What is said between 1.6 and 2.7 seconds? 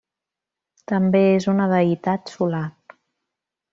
deïtat solar.